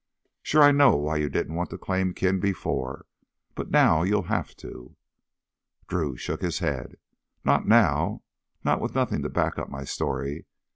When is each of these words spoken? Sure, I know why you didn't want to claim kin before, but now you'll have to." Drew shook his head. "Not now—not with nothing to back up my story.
Sure, 0.41 0.63
I 0.63 0.71
know 0.71 0.95
why 0.95 1.17
you 1.17 1.29
didn't 1.29 1.53
want 1.53 1.69
to 1.69 1.77
claim 1.77 2.15
kin 2.15 2.39
before, 2.39 3.05
but 3.53 3.69
now 3.69 4.01
you'll 4.01 4.23
have 4.23 4.55
to." 4.55 4.95
Drew 5.87 6.17
shook 6.17 6.41
his 6.41 6.57
head. 6.57 6.97
"Not 7.45 7.67
now—not 7.67 8.81
with 8.81 8.95
nothing 8.95 9.21
to 9.21 9.29
back 9.29 9.59
up 9.59 9.69
my 9.69 9.83
story. 9.83 10.47